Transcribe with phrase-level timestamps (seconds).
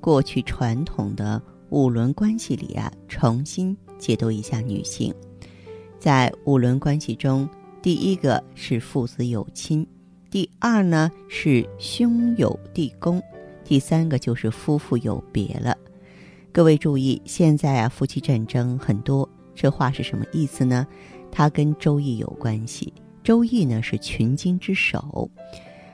[0.00, 5.14] 过去传统的五伦关系里啊，重新解读一下女性。
[5.98, 7.48] 在五伦关系中，
[7.82, 9.86] 第一个是父子有亲，
[10.30, 13.22] 第二呢是兄友弟恭，
[13.64, 15.76] 第三个就是夫妇有别了。
[16.52, 20.86] 各位注意，现在啊夫妻战争很多，这话是什么意思呢？
[21.30, 22.92] 它跟《周易》有关系。
[23.22, 25.30] 《周易》呢是群经之首，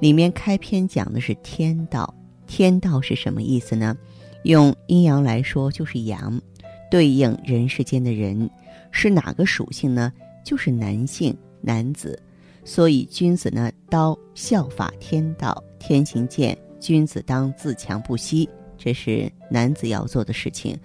[0.00, 2.14] 里面开篇讲的是天道。
[2.48, 3.96] 天道是什么意思呢？
[4.42, 6.40] 用阴阳来说，就是阳，
[6.90, 8.50] 对应人世间的人
[8.90, 10.12] 是哪个属性呢？
[10.44, 12.20] 就是男性，男子。
[12.64, 20.76] 所以君子呢，当效法天道，天行健，君子当自强不息，这是男子要做的事情。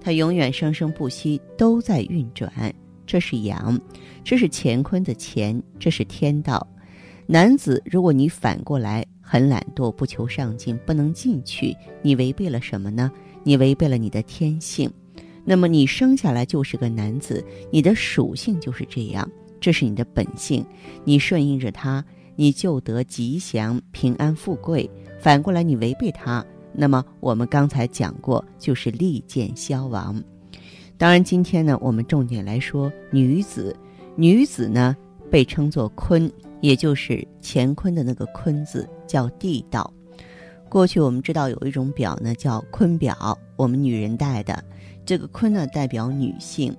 [0.00, 2.50] 他永远生生不息，都在运转，
[3.06, 3.78] 这是阳，
[4.24, 6.66] 这是乾坤的乾，这是天道。
[7.26, 9.04] 男子，如果你反过来。
[9.28, 13.10] 很懒惰，不求上进，不能进取，你违背了什么呢？
[13.42, 14.88] 你违背了你的天性。
[15.44, 19.28] 那么你生下来就是个男子，你的属性就是这样，
[19.60, 20.64] 这是你的本性。
[21.02, 22.04] 你顺应着他，
[22.36, 24.88] 你就得吉祥、平安、富贵。
[25.18, 30.22] 反过来，你违背他，那么我们刚才讲过，就是利剑消亡。
[30.96, 33.74] 当然，今天呢，我们重点来说女子。
[34.14, 34.96] 女子呢，
[35.28, 36.30] 被称作坤。
[36.66, 39.88] 也就是乾坤的那个坤字叫地道。
[40.68, 44.64] 过去我们知道有一种表呢叫坤表，我们女人戴的。
[45.04, 46.76] 这个坤呢代表女性，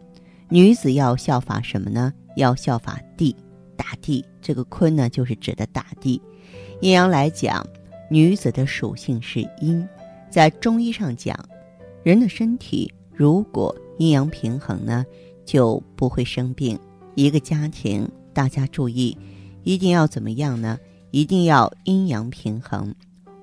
[0.49, 2.13] 女子要效法什么呢？
[2.35, 3.33] 要效法地，
[3.77, 4.25] 大地。
[4.41, 6.21] 这个坤呢就是指的大地。
[6.81, 7.65] 阴阳来讲，
[8.11, 9.87] 女子的属性是阴。
[10.29, 11.33] 在中医上讲，
[12.03, 15.05] 人的身体如果阴阳平衡呢，
[15.45, 16.77] 就不会生病。
[17.15, 19.17] 一个家庭，大家注意。
[19.67, 20.79] 一定要怎么样呢？
[21.11, 22.95] 一定要阴阳平衡。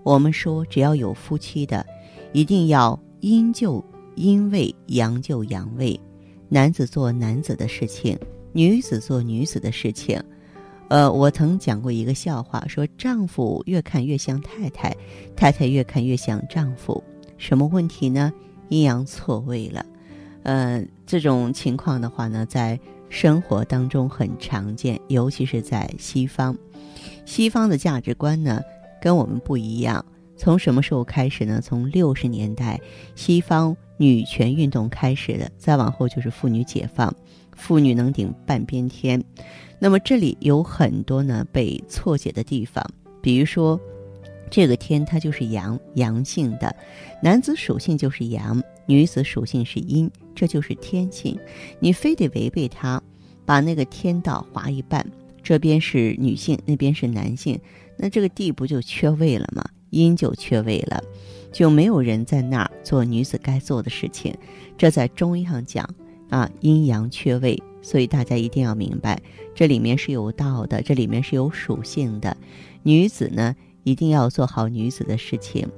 [0.02, 1.84] 我们说，只要有夫妻的，
[2.32, 6.00] 一定要阴就阴位，阳就阳位。
[6.48, 8.18] 男子做男子的事情，
[8.54, 10.18] 女子做女子的事情。
[10.88, 14.96] 呃，我曾讲过一个笑话，说丈夫越看越像太太，
[15.36, 17.04] 太太越看越像丈夫。
[17.36, 18.32] 什么问题呢？
[18.70, 19.84] 阴阳错位了。
[20.42, 22.80] 呃，这种情况的话呢，在。
[23.14, 26.54] 生活当中很常见，尤其是在西方。
[27.24, 28.60] 西方的价值观呢，
[29.00, 30.04] 跟我们不一样。
[30.36, 31.60] 从什么时候开始呢？
[31.62, 32.78] 从六十年代
[33.14, 37.14] 西方女权运动开始的，再往后就是妇女解放，
[37.52, 39.22] 妇女能顶半边天。
[39.78, 42.84] 那么这里有很多呢被错解的地方，
[43.22, 43.80] 比如说，
[44.50, 46.74] 这个天它就是阳，阳性的，
[47.22, 48.60] 男子属性就是阳。
[48.86, 51.38] 女子属性是阴，这就是天性。
[51.80, 53.02] 你非得违背它，
[53.44, 55.06] 把那个天道划一半，
[55.42, 57.58] 这边是女性，那边是男性，
[57.96, 59.64] 那这个地不就缺位了吗？
[59.90, 61.00] 阴就缺位了，
[61.52, 64.34] 就没有人在那儿做女子该做的事情。
[64.76, 65.88] 这在中医上讲
[66.30, 69.22] 啊，阴阳缺位，所以大家一定要明白，
[69.54, 72.36] 这里面是有道的，这里面是有属性的。
[72.82, 75.68] 女子呢，一定要做好女子的事情。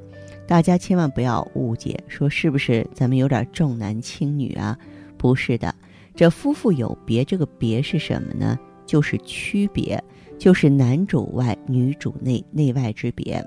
[0.46, 4.78] 大家千万不要误解，说是不是咱们有点重男轻女啊？
[5.18, 5.74] 不是的，
[6.14, 8.58] 这夫妇有别，这个别是什么呢？
[8.86, 10.02] 就是区别，
[10.38, 13.44] 就是男主外女主内，内外之别。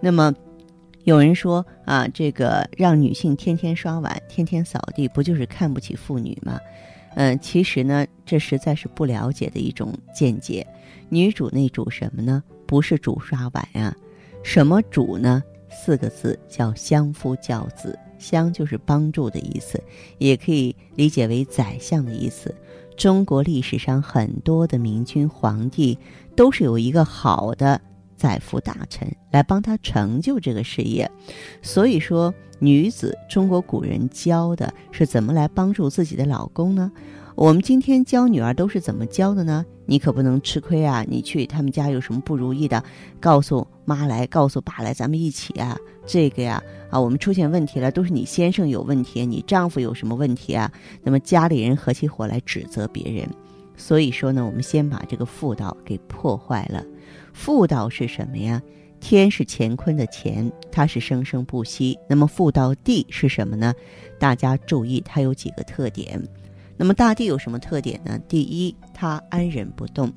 [0.00, 0.34] 那么，
[1.04, 6.58] 有人说啊，这个让女性天天刷碗、天天扫地，不就是看不起妇女吗？
[7.16, 10.66] 嗯，其实呢，这实在是不了解的一种见解。
[11.10, 12.42] 女主内主什么呢？
[12.66, 13.94] 不是主刷碗呀，
[14.42, 15.42] 什么主呢？
[15.70, 19.82] 四个字叫相夫教子，相就是帮助的意思，
[20.18, 22.54] 也可以理解为宰相的意思。
[22.96, 25.98] 中国历史上很多的明君皇帝
[26.36, 27.80] 都是有一个好的
[28.14, 31.10] 载浮大臣，来帮他成就这个事业。
[31.62, 36.92] 所以说，女子中国古人教的是怎么来帮助自己的老公呢？
[37.40, 39.64] 我们今天教女儿都是怎么教的呢？
[39.86, 41.02] 你可不能吃亏啊！
[41.08, 42.84] 你去他们家有什么不如意的，
[43.18, 50.70] 告诉妈来，告诉爸来，咱们一起啊，这个呀啊，我们出现问题了，都是你先生有问题，你丈夫有什么问题啊？
[51.02, 53.26] 那么家里人合起伙来指责别人。
[53.74, 56.84] 所以说呢，我们先把这个妇道给破坏了。
[57.32, 58.60] 妇道是什么呀？
[59.00, 61.98] 天是乾坤的乾，它是生生不息。
[62.06, 63.72] 那么妇道地是什么呢？
[64.18, 66.22] 大家注意，它有几个特点。
[66.80, 68.18] 那么大地有什么特点呢？
[68.26, 70.10] 第一，它安忍不动。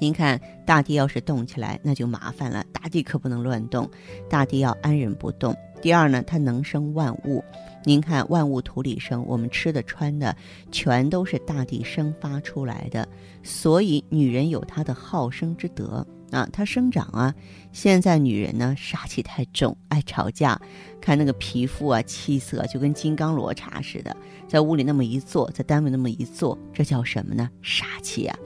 [0.00, 2.64] 您看，大地要是动起来，那就麻烦了。
[2.72, 3.88] 大地可不能乱动，
[4.28, 5.56] 大地要安忍不动。
[5.80, 7.40] 第二呢，它能生万物。
[7.84, 10.36] 您看，万物土里生，我们吃的穿的，
[10.72, 13.08] 全都是大地生发出来的。
[13.44, 16.04] 所以，女人有她的好生之德。
[16.32, 17.34] 啊，它生长啊！
[17.72, 20.60] 现在女人呢，杀气太重，爱吵架，
[21.00, 24.16] 看那个皮肤啊，气色就跟金刚罗刹似的，
[24.48, 27.48] 在屋里那么一坐，在单位那么一坐，这叫什么呢？
[27.60, 28.36] 杀气啊！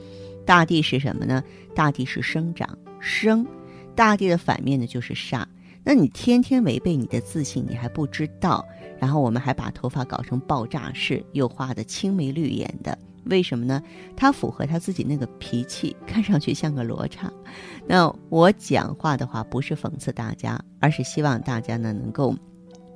[0.44, 1.42] 大地是什么呢？
[1.74, 3.46] 大地是生长生，
[3.94, 5.44] 大地的反面呢就是煞。
[5.84, 8.66] 那你天天违背你的自信，你还不知道？
[8.98, 12.98] 然后我们还把头发搞成爆炸式，又画的青眉绿眼的。
[13.26, 13.82] 为什么呢？
[14.16, 17.32] 他符合他自己那个脾气，看上去像个罗刹。
[17.86, 22.34] 那我讲话的话不是讽刺大家，而是希望大家呢能够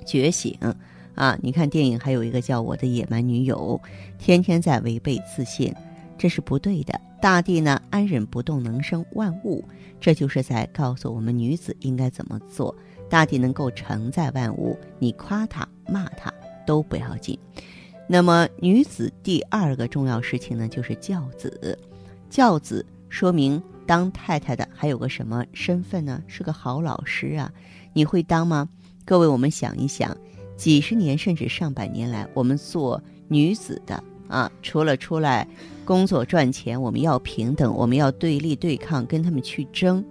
[0.07, 0.57] 觉醒
[1.15, 1.39] 啊！
[1.43, 3.81] 你看电影还有一个叫《我的野蛮女友》，
[4.19, 5.75] 天天在违背自信，
[6.17, 6.99] 这是不对的。
[7.21, 9.63] 大地呢安忍不动，能生万物，
[10.01, 12.75] 这就是在告诉我们女子应该怎么做。
[13.11, 16.33] 大地能够承载万物，你夸她骂她
[16.67, 17.39] 都不要紧。
[18.13, 21.79] 那么，女子第二个重要事情呢，就是教子。
[22.29, 26.21] 教子说明当太太的还有个什么身份呢？
[26.27, 27.53] 是个好老师啊！
[27.93, 28.69] 你会当吗？
[29.05, 30.17] 各位，我们想一想，
[30.57, 35.47] 几十年甚至上百年来，我们做女子的啊，除了出来
[35.85, 40.05] 工作赚钱，我们要平等，我们要对立对抗，跟他们去争。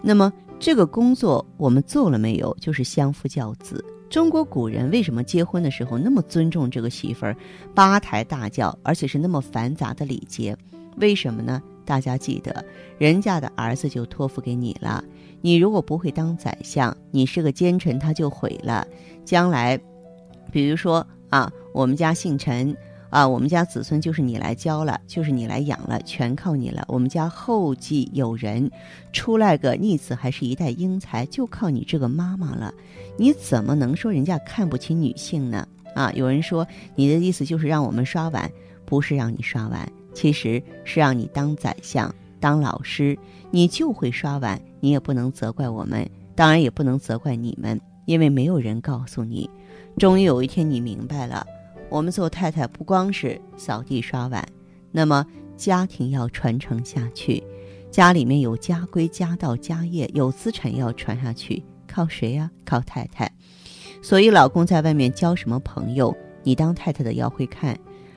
[0.00, 2.56] 那么，这个工作我们做了没有？
[2.60, 3.84] 就是相夫教子。
[4.10, 7.36] 中国古人为什么结婚的时候那么尊重这个媳妇儿，
[7.74, 10.56] 八抬大轿，而且是那么繁杂的礼节？
[10.96, 11.62] 为什么呢？
[11.84, 12.64] 大家记得，
[12.98, 15.02] 人家的儿子就托付给你了。
[15.40, 18.84] 你如果不会当宰相，你是个奸臣，他就毁了。
[19.24, 19.80] 将来，
[20.50, 22.76] 比如说啊，我们家姓陈。
[23.10, 26.84] 啊，我们家子孙就是你来教了，就是你来养了，全靠你了。
[26.88, 28.70] 我们家后继有人，
[29.12, 32.72] 出来个逆子还是一代英才，就靠你这个妈妈了。
[33.16, 35.66] 你怎么能说人家看不起女性呢？
[35.96, 36.64] 啊，有人说
[36.94, 38.48] 你的意思就是让我们刷碗，
[38.86, 43.18] 不是让你刷碗，其实是让你当宰相、当老师，
[43.50, 49.50] 你就会刷碗，你也不能责怪我们，当然也不能责怪你们，因为没有人告诉你。
[49.98, 51.44] 终于有一天你明白了。
[51.90, 54.46] 我们做太太不光是扫地刷碗，
[54.92, 55.26] 那么
[55.56, 57.42] 家庭要传承下去，
[57.90, 62.48] 家里面有家规、家道、家业，有资产要传下去，靠谁呀？
[62.64, 63.30] 靠太太。
[64.00, 67.76] 所以，老公在外面交什么朋友，你当太太的要会看。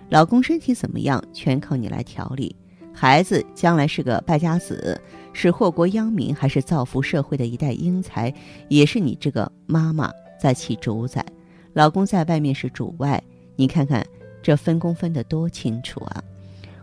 [0.09, 2.55] 老公身体怎么样，全靠你来调理。
[2.93, 5.01] 孩子将来是个败家子，
[5.33, 8.31] 是祸国殃民，还是造福社会的一代英才，
[8.69, 11.25] 也是你这个妈妈在起主宰。
[11.73, 13.21] 老公在外面是主外。
[13.55, 14.05] 你看看
[14.41, 16.23] 这分工分得多清楚啊！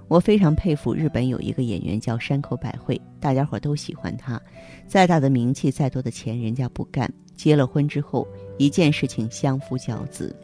[0.09, 4.41] 我非常佩服日本有一个演员叫山口百惠，大家伙都喜欢他。
[4.89, 7.13] 再大的名气，再多的钱，人家不干。
[7.37, 8.27] 结了婚之后，
[8.59, 10.35] 一件事情相夫教子，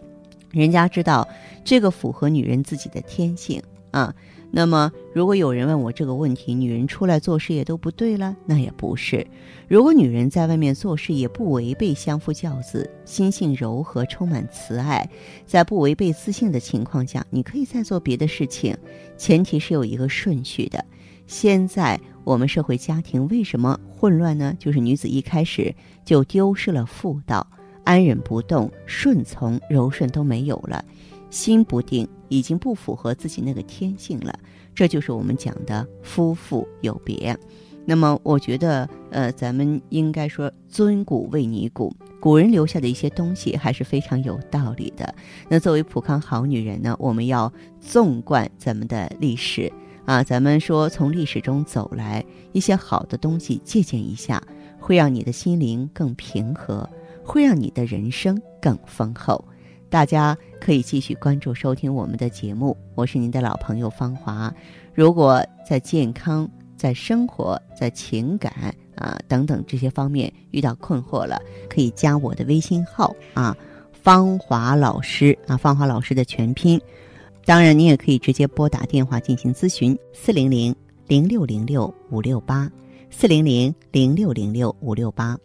[0.50, 1.28] 人家知道
[1.64, 4.14] 这个符合女人自己的天性啊。
[4.50, 9.26] 那么，如果有人问我这个问题，女人出来做事业都不对了，那也不是。
[9.68, 15.10] 如果女人在外面做事业不违背相夫教子，心性柔和，充满慈爱，
[15.44, 18.74] 在不违背自信的情况下，你可以再做别的事情，
[19.18, 20.82] 前提是有一个顺序的。
[21.26, 24.54] 现在我们社会家庭为什么混乱呢？
[24.58, 25.74] 就是女子一开始
[26.04, 27.46] 就丢失了妇道，
[27.84, 30.84] 安忍不动、顺从、柔顺都没有了。
[31.30, 34.38] 心不定，已经不符合自己那个天性了，
[34.74, 37.36] 这就是我们讲的夫妇有别。
[37.88, 45.14] 那么，我觉得，呃，咱们应该说尊古为尼古，古人留下的一些东西还是非常有道理的。
[45.48, 49.72] 那作为普康好女人呢，我们要纵贯咱们的历史
[50.04, 54.42] 啊，咱们说从历史中走来一些好的东西借鉴一下，
[54.80, 56.90] 会让你的心灵更平和，
[57.22, 59.44] 会让你的人生更丰厚。
[59.96, 64.54] 大家可以继续关注收听我们的节目，我是您的老朋友芳华。
[64.92, 68.52] 如果在健康、在生活、在情感
[68.94, 73.56] 啊等等这些方面遇到困惑了，可以加我的微信号啊，
[73.90, 76.78] 芳华老师啊，芳华老师的全拼。
[77.46, 80.76] 当然，你也可以直接拨打电话进行咨询，四零零
[81.06, 82.70] 零六零六五六八，
[83.08, 85.38] 四零零零六零六五六八。